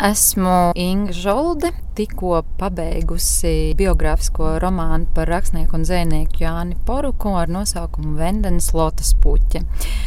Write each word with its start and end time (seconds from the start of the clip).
Esmu 0.00 0.72
Inga 0.74 1.12
Žolde, 1.12 1.68
tikko 1.92 2.38
pabeigusi 2.56 3.74
biogrāfisko 3.76 4.54
romānu 4.62 5.10
par 5.12 5.28
rakstnieku 5.28 5.76
un 5.76 5.84
zvejnieku 5.84 6.40
Jāni 6.40 6.78
Poruku 6.86 7.34
ar 7.36 7.52
nosaukumu 7.52 8.14
Vendenes 8.16 8.70
Lotas 8.72 9.12
puķe. 9.20 9.60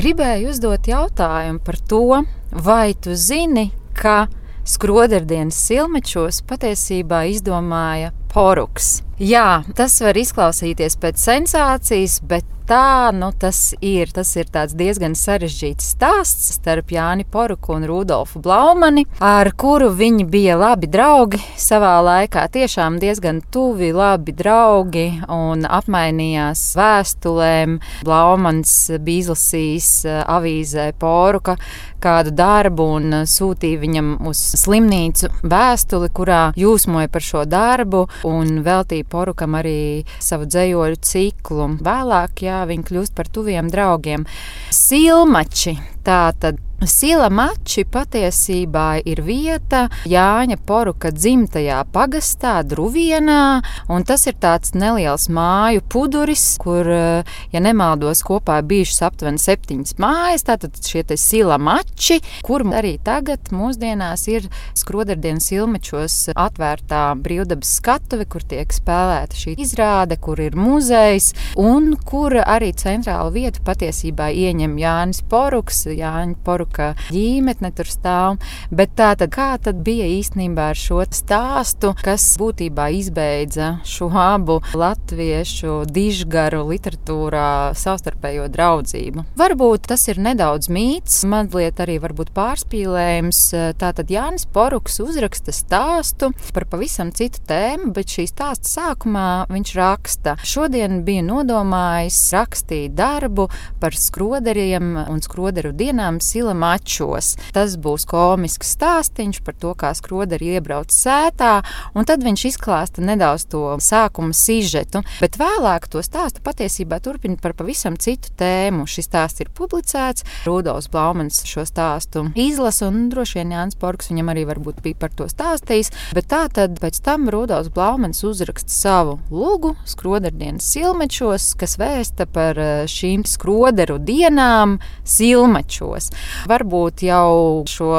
Gribēju 0.00 0.50
uzdot 0.50 0.90
jautājumu 0.90 1.62
par 1.62 1.78
to, 1.78 2.18
vai 2.50 2.96
tu 2.98 3.14
zini, 3.14 3.68
ka 3.94 4.26
skroderdienas 4.66 5.62
silmečos 5.68 6.42
patiesībā 6.50 7.22
izdomāja 7.30 8.10
Poruks. 8.34 9.04
Jā, 9.22 9.62
tas 9.78 10.00
var 10.02 10.18
izklausīties 10.18 10.98
pēc 10.98 11.22
sensācijas, 11.22 12.18
bet 12.26 12.55
tā 12.68 13.12
nu, 13.14 13.30
tas 13.38 13.74
ir. 13.80 14.10
Tas 14.14 14.32
ir 14.38 14.50
diezgan 14.50 15.14
sarežģīts 15.18 15.92
stāsts 15.94 16.56
starp 16.56 16.90
Jāni 16.94 17.26
Poruku 17.28 17.74
un 17.76 17.86
Rudolfu 17.88 18.40
Blaumani, 18.42 19.06
ar 19.20 19.50
kuru 19.58 19.90
viņi 19.94 20.26
bija 20.30 20.56
labi 20.58 20.90
draugi 20.90 21.40
savā 21.60 21.96
laikā. 22.04 22.46
Tiešām 22.52 22.98
diezgan 23.02 23.42
tuvi, 23.52 23.92
labi 23.94 24.34
draugi 24.36 25.06
un 25.32 25.66
apmainījās 25.66 26.62
vēstulēm. 26.78 27.78
Blaumans 28.06 28.76
bija 28.98 29.26
izlasījis 29.26 29.90
eh, 30.06 30.22
avīzē 30.36 30.90
Poruka 31.00 31.56
kādu 32.02 32.32
darbu 32.36 32.86
un 32.96 33.14
sūtīja 33.28 33.80
viņam 33.80 34.10
uz 34.28 34.40
slimnīcu 34.60 35.30
vēstuli, 35.46 36.10
kurā 36.14 36.40
jūsmoja 36.58 37.10
par 37.12 37.24
šo 37.24 37.44
darbu 37.48 38.04
un 38.28 38.60
veltīja 38.66 39.06
Porukam 39.10 39.56
arī 39.58 40.04
savu 40.22 40.48
dzējoļu 40.50 41.00
ciklu. 41.06 41.68
Vēlāk, 41.86 42.44
jā, 42.46 42.55
viņi 42.68 42.86
kļūst 42.88 43.16
par 43.16 43.28
tuviem 43.32 43.68
draugiem. 43.72 44.24
Silmači, 44.72 45.76
tā 46.06 46.30
tad 46.40 46.62
Sila 46.84 47.30
mači 47.32 47.86
patiesībā 47.88 48.98
ir 49.08 49.22
vieta 49.24 49.86
Jāņa 50.04 50.58
Poruka 50.68 51.08
dzimtajā 51.08 51.78
pagastā, 51.88 52.58
Druvienā, 52.68 53.62
un 53.88 54.04
tas 54.04 54.26
ir 54.28 54.36
tāds 54.36 54.74
neliels 54.76 55.30
māju 55.32 55.80
puduris, 55.88 56.44
kur, 56.60 56.84
ja 56.84 57.62
nemaldos, 57.64 58.20
kopā 58.26 58.58
bijušas 58.60 59.06
aptuveni 59.08 59.40
septiņas 59.40 59.96
mājas, 60.02 60.44
tātad 60.44 60.76
šie 60.84 61.00
te 61.08 61.16
sila 61.16 61.56
mači, 61.56 62.18
kur 62.44 62.66
arī 62.68 62.98
tagad 63.00 63.48
mūsdienās 63.56 64.26
ir 64.28 64.50
skrodardienas 64.76 65.48
ilmečos 65.56 66.18
atvērtā 66.36 67.06
brīvdabas 67.24 67.72
skatuve, 67.80 68.28
kur 68.28 68.44
tiek 68.44 68.68
spēlēta 68.76 69.40
šī 69.40 69.56
izrāde, 69.64 70.20
kur 70.20 70.44
ir 70.44 70.60
muzejs, 70.60 71.32
un 71.56 71.94
kur 72.04 72.36
arī 72.44 72.74
centrālu 72.76 73.32
vietu 73.40 73.64
patiesībā 73.64 74.28
ieņem 74.44 74.76
Jānis 74.84 75.24
Poruks, 75.24 75.86
Jāņa 75.88 76.36
Poruka 76.44 76.65
ka 76.72 76.92
ģimene 77.10 77.72
tur 77.76 77.90
stāv. 77.90 78.40
Bet 78.70 78.96
tā 78.98 79.12
tad, 79.18 79.30
kā 79.34 79.52
tad 79.62 79.82
bija 79.86 80.08
īstenībā 80.16 80.70
ar 80.72 80.80
šo 80.80 81.02
stāstu, 81.10 81.92
kas 82.02 82.24
būtībā 82.40 82.88
izbeidza 82.98 83.76
šo 83.86 84.08
abu 84.16 84.58
latviešu 84.74 85.84
dižgaru 85.92 86.64
literatūrā 86.70 87.76
savstarpējo 87.78 88.48
draudzību? 88.52 89.26
Varbūt 89.38 89.90
tas 89.92 90.08
ir 90.10 90.20
nedaudz 90.22 90.70
mīts, 90.72 91.22
mazliet 91.28 91.80
arī 91.82 91.98
pārspīlējums. 92.36 93.40
Tātad 93.80 94.10
Jānis 94.12 94.46
Poruks 94.52 94.98
uzraksta 95.02 95.54
stāstu 95.54 96.30
par 96.54 96.66
pavisam 96.70 97.12
citu 97.16 97.42
tēmu, 97.48 97.92
bet 97.96 98.12
šī 98.12 98.26
stāsta 98.30 98.70
sākumā 98.70 99.46
viņš 99.52 99.74
raksta. 99.78 100.36
Šodien 100.46 101.02
bija 101.06 101.24
nodomājis 101.26 102.18
rakstīt 102.36 102.96
darbu 102.96 103.48
par 103.80 103.96
skroderiem 103.96 104.94
un 105.06 105.22
skroderu 105.24 105.72
dienām 105.76 106.20
Sila 106.24 106.55
mačos. 106.56 107.34
Tas 107.54 107.76
būs 107.80 108.06
komisks 108.08 108.74
stāstījums 108.76 109.42
par 109.44 109.56
to, 109.60 109.74
kā 109.78 109.92
skroderi 109.96 110.56
iebrauc 110.56 110.92
sētā, 110.94 111.60
un 111.94 112.08
tad 112.08 112.24
viņš 112.24 112.46
izklāsta 112.50 113.04
nedaudz 113.04 113.46
to 113.52 113.62
sākuma 113.82 114.34
sižetu, 114.36 115.02
bet 115.20 115.38
vēlāk 115.40 115.88
to 115.92 116.02
stāstu 116.04 116.42
patiesībā 116.44 116.98
turpina 117.04 117.38
par 117.42 117.54
pavisam 117.58 117.98
citu 118.00 118.32
tēmu. 118.40 118.86
Šis 118.90 119.08
stāsts 119.10 119.44
ir 119.44 119.52
publicēts, 119.56 120.26
Rudolfs 120.46 120.90
Blaumans 120.92 121.42
šo 121.48 121.66
stāstu 121.68 122.26
izlasa, 122.38 122.88
un 122.90 123.08
droši 123.12 123.40
vien 123.40 123.54
Jānis 123.56 123.78
Porks 123.80 124.10
viņam 124.10 124.32
arī 124.32 124.46
varbūt 124.48 124.82
bija 124.84 125.00
par 125.04 125.14
to 125.16 125.28
stāstījis, 125.30 125.92
bet 126.16 126.30
tā 126.32 126.44
tad 126.52 126.80
pēc 126.82 127.00
tam 127.04 127.30
Rudolfs 127.32 127.72
Blaumans 127.74 128.22
uzraksta 128.26 128.72
savu 128.72 129.18
lugu 129.30 129.74
skroderdienas 129.88 130.66
silmečos, 130.72 131.52
kas 131.58 131.76
vēsta 131.80 132.28
par 132.30 132.58
eh, 132.60 132.84
šīm 132.90 133.26
skroderu 133.28 133.98
dienām 134.02 134.78
silmečos 135.06 136.10
varbūt 136.50 137.04
jau 137.06 137.64
šo 137.70 137.92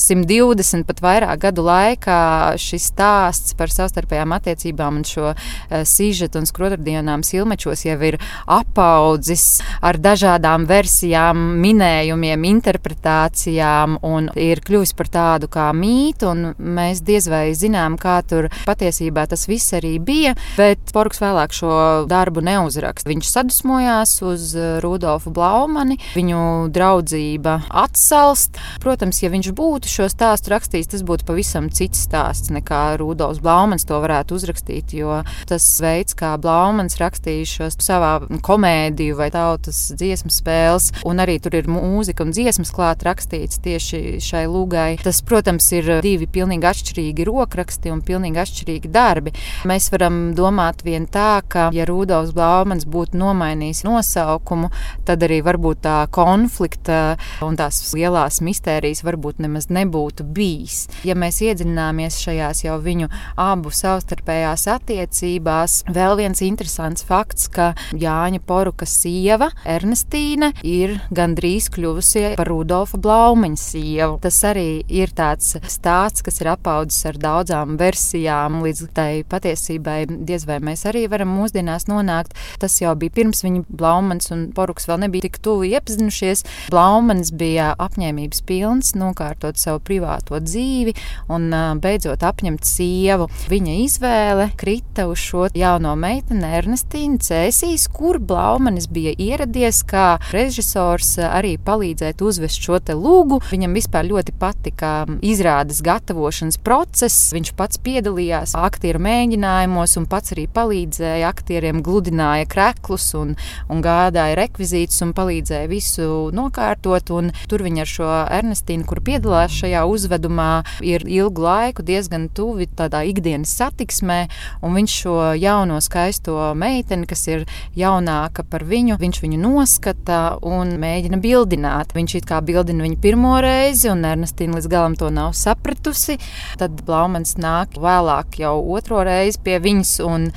120 0.00 0.86
pat 0.88 1.02
vairāk 1.04 1.42
gadu 1.46 1.64
laikā 1.66 2.20
šis 2.60 2.90
stāsts 2.92 3.54
par 3.58 3.72
savstarpējām 3.72 4.34
attiecībām 4.36 5.00
un 5.00 5.06
šo 5.08 5.32
uh, 5.32 5.82
sižetu 5.88 6.40
un 6.40 6.48
skrotardienām 6.48 7.24
silmečos 7.26 7.84
jau 7.86 7.96
ir 8.06 8.18
apaudzis 8.50 9.60
ar 9.84 9.98
dažādām 10.02 10.66
versijām, 10.68 11.40
minējumiem, 11.62 12.46
interpretācijām 12.50 13.98
un 14.04 14.30
ir 14.38 14.62
kļuvis 14.64 14.94
par 14.98 15.10
tādu 15.12 15.50
kā 15.52 15.70
mītu, 15.76 16.30
un 16.30 16.54
mēs 16.58 17.02
diez 17.06 17.28
vai 17.30 17.46
zinām, 17.58 17.98
kā 18.00 18.20
tur 18.28 18.50
patiesībā 18.68 19.26
tas 19.30 19.46
viss 19.50 19.74
arī 19.76 19.96
bija, 20.02 20.34
bet 20.58 20.92
Porks 20.94 21.20
vēlāk 21.22 21.54
šo 21.56 21.74
darbu 22.10 22.44
neuzraksta. 22.44 23.10
Viņš 23.10 23.30
sadusmojās 23.32 24.16
uz 24.24 24.52
Rudolfu 24.84 25.32
Blaumani, 25.34 25.98
viņu 26.14 26.70
draudzība 26.74 27.58
atsāca 27.70 27.93
atsalst. 27.94 28.58
Protams, 28.82 29.22
ja 29.22 29.30
viņš 29.30 29.52
būtu 29.54 29.90
šo 29.90 30.08
stāstu 30.10 30.50
rakstījis, 30.52 30.90
tas 30.90 31.04
būtu 31.06 31.26
pavisam 31.28 31.70
cits 31.70 32.02
stāsts 32.08 32.50
nekā 32.52 32.96
Rudolfs 32.98 33.42
Blaumans 33.42 33.86
to 33.86 34.00
varētu 34.02 34.34
uzrakstīt. 34.34 34.94
Jo 34.98 35.22
tas 35.48 35.66
veids, 35.82 36.16
kā 36.18 36.34
Blaumans 36.40 36.98
rakstīja 36.98 37.46
šo 37.46 37.68
savā 37.78 38.12
komēdiju 38.44 39.18
vai 39.18 39.30
tautas 39.34 39.86
dziesmu 39.94 40.32
spēles, 40.34 40.90
un 41.06 41.22
arī 41.22 41.38
tur 41.42 41.54
ir 41.54 41.70
mūzika 41.70 42.26
un 42.26 42.34
dziesmas 42.34 42.74
klāt 42.74 43.06
rakstīts 43.06 43.62
tieši 43.64 44.18
šai 44.24 44.44
lūgai. 44.50 44.98
Tas, 45.04 45.22
protams, 45.26 45.70
ir 45.76 46.00
divi 46.04 46.26
pilnīgi 46.30 46.68
atšķirīgi 46.70 47.28
rokraksti 47.30 47.94
un 47.94 48.02
pilnīgi 48.04 48.42
atšķirīgi 48.42 48.90
darbi. 48.94 49.34
Mēs 49.70 49.90
varam 49.94 50.20
domāt 50.36 50.82
vien 50.86 51.06
tā, 51.06 51.38
ka, 51.48 51.70
ja 51.74 51.86
Rudolfs 51.88 52.34
Blaumans 52.34 52.88
būtu 52.90 53.18
nomainījis 53.20 53.84
nosaukumu, 53.86 54.72
tad 55.06 55.22
arī 55.26 55.40
varbūt 55.46 55.84
tā 55.84 55.98
konflikta 56.14 57.16
un 57.44 57.58
tās 57.58 57.83
lielās 57.96 58.40
mistērijas 58.44 59.04
varbūt 59.04 59.42
nemaz 59.44 59.68
nebūtu 59.68 60.24
bijis. 60.34 60.86
Ja 61.04 61.16
mēs 61.18 61.42
iedziļināmies 61.44 62.18
šajās 62.24 62.64
jau 62.64 62.78
viņu 62.82 63.10
abu 63.40 63.72
savstarpējās 63.74 64.66
attiecībās, 64.72 65.82
vēl 65.92 66.16
viens 66.22 66.40
interesants 66.46 67.04
fakts, 67.04 67.50
ka 67.52 67.72
Jāņa 67.92 68.40
Poruka 68.46 68.86
sieva 68.88 69.50
Ernestīne 69.68 70.52
ir 70.64 70.96
gandrīz 71.14 71.68
kļuvusi 71.74 72.34
par 72.38 72.48
Rudolfa 72.50 72.98
Blaumaņa 73.02 73.60
sievu. 73.60 74.18
Tas 74.24 74.40
arī 74.48 74.84
ir 74.88 75.12
tāds 75.16 75.56
stāsts, 75.70 76.24
kas 76.24 76.40
ir 76.42 76.52
apaudzis 76.54 77.04
ar 77.10 77.18
daudzām 77.20 77.76
versijām, 77.80 78.62
līdz 78.64 78.88
tai 78.94 79.10
patiesībai 79.28 80.04
diez 80.26 80.46
vai 80.48 80.60
mēs 80.64 80.84
arī 80.88 81.06
varam 81.10 81.32
mūsdienās 81.34 81.88
nonākt. 81.90 82.36
Tas 82.62 82.76
jau 82.80 82.94
bija 82.98 83.14
pirms 83.14 83.44
viņa 83.44 83.64
Blaumans 83.68 84.30
un 84.34 84.46
Poruks 84.54 84.88
vēl 84.88 85.04
nebija 85.06 85.28
tik 85.28 85.40
tuvu 85.44 85.68
iepazinušies. 85.72 86.44
Blaumans 86.72 87.32
bija 87.34 87.73
apņēmības 87.78 88.42
pilns 88.48 88.94
nokārtot 88.98 89.58
savu 89.60 89.82
privāto 89.84 90.40
dzīvi 90.42 90.94
un 91.32 91.48
beidzot 91.82 92.24
apņemt 92.26 92.66
sievu. 92.68 93.28
Viņa 93.50 93.76
izvēle 93.84 94.48
krita 94.60 95.06
uz 95.10 95.20
šo 95.22 95.48
jauno 95.54 95.94
meiteni 95.98 96.46
Ernestīnu 96.58 97.20
Cēsīs, 97.24 97.86
kur 97.92 98.18
Blaumanis 98.22 98.88
bija 98.92 99.14
ieradies 99.18 99.82
kā 99.88 100.18
režisors 100.34 101.16
arī 101.24 101.54
palīdzēt 101.62 102.22
uzvest 102.24 102.62
šo 102.64 102.80
te 102.84 102.96
lūgu. 102.98 103.40
Viņam 103.50 103.76
vispār 103.76 104.08
ļoti 104.08 104.34
patika 104.40 104.92
izrādes 105.24 105.82
gatavošanas 105.84 106.58
process. 106.64 107.32
Viņš 107.34 107.54
pats 107.58 107.80
piedalījās 107.84 108.54
aktieru 108.58 109.02
mēģinājumos 109.04 109.96
un 110.00 110.08
pats 110.10 110.34
arī 110.36 110.46
palīdzēja 110.54 111.30
aktieriem, 111.30 111.82
gludināja 111.84 112.48
kreklus 112.50 113.10
un, 113.18 113.34
un 113.70 113.84
gādāja 113.84 114.38
rekvizītus 114.44 115.02
un 115.06 115.14
palīdzēja 115.16 115.70
visu 115.70 116.08
nokārtot. 116.34 117.12
Un 117.14 117.32
tur 117.50 117.63
viņa 117.64 117.84
ar 117.84 117.90
šo 117.90 118.10
Ernestīnu, 118.38 118.86
kur 118.88 119.00
piedalās 119.04 119.54
šajā 119.58 119.84
uzvedumā, 119.88 120.50
ir 120.84 121.04
ilgu 121.08 121.44
laiku 121.44 121.84
diezgan 121.86 122.28
tuvi 122.34 122.68
tādā 122.68 123.02
ikdienas 123.08 123.52
satiksmē, 123.58 124.20
un 124.64 124.76
viņš 124.78 124.96
šo 125.04 125.16
jauno 125.40 125.80
skaisto 125.84 126.52
meiteni, 126.58 127.08
kas 127.08 127.26
ir 127.30 127.46
jaunāka 127.78 128.44
par 128.48 128.64
viņu, 128.68 128.98
viņš 129.00 129.22
viņu 129.24 129.40
noskata 129.40 130.20
un 130.44 130.76
mēģina 130.80 131.20
bildināt. 131.22 131.94
Viņš 131.96 132.18
it 132.20 132.28
kā 132.28 132.40
bildina 132.44 132.84
viņu 132.86 133.00
pirmo 133.02 133.36
reizi, 133.44 133.90
un 133.92 134.04
Ernestīna 134.08 134.58
līdz 134.58 134.70
galam 134.70 134.96
to 134.98 135.10
nav 135.14 135.34
sapratusi. 135.38 136.18
Tad 136.60 136.84
Blaumans 136.86 137.36
nāk 137.40 137.78
vēlāk 137.80 138.40
jau 138.42 138.56
otro 138.76 139.02
reizi 139.06 139.40
pie 139.44 139.58
viņas 139.62 139.96
un, 140.04 140.30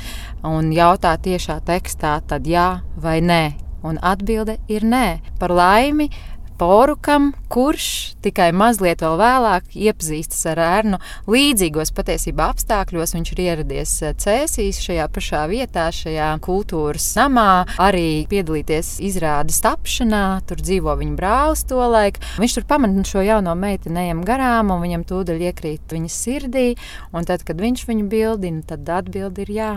un 0.47 0.73
jautā 0.75 1.15
tiešā 1.21 1.61
tekstā, 1.67 2.17
tad 2.27 2.47
jā 2.49 2.69
vai 2.95 3.19
nē. 3.21 3.43
Un 3.87 3.99
atbilde 4.01 4.57
ir 4.67 4.83
nē. 4.83 5.19
Par 5.39 5.53
laimi 5.53 6.09
Porukam, 6.57 7.33
kurš 7.53 8.15
tikai 8.25 8.47
mazliet 8.49 9.03
vēlāk 9.05 9.75
iepazīstas 9.77 10.39
ar 10.49 10.61
ērnu 10.65 10.97
līdzīgos 11.29 11.91
patiesībā 11.93 12.47
apstākļos. 12.53 13.13
Viņš 13.13 13.31
ir 13.35 13.41
ieradies 13.43 13.91
eh, 14.01 14.15
Cēsīs, 14.17 14.79
šajā 14.81 15.05
pašā 15.13 15.43
vietā, 15.51 15.85
šajā 15.93 16.31
kultūras 16.41 17.05
samā, 17.13 17.67
arī 17.77 18.25
piedalīties 18.31 18.95
izrādes 19.05 19.61
tapšanā. 19.61 20.23
Tur 20.49 20.63
dzīvo 20.63 20.97
viņa 20.97 21.17
brālis 21.19 21.61
to 21.69 21.77
laiku. 21.77 22.25
Viņš 22.41 22.57
tur 22.57 22.65
pamanīja 22.73 23.11
šo 23.11 23.25
jauno 23.27 23.53
meiteni 23.53 24.07
ejam 24.07 24.25
garām, 24.25 24.73
un 24.73 24.81
viņam 24.81 25.05
tūdaļ 25.11 25.45
iekrīt 25.51 25.93
viņas 25.93 26.17
sirdī. 26.25 26.71
Un 27.13 27.29
tad, 27.29 27.45
kad 27.45 27.61
viņš 27.61 27.85
viņu 27.85 28.09
bildina, 28.09 28.65
tad 28.65 28.89
atbildi 28.97 29.45
ir 29.45 29.53
jā. 29.61 29.71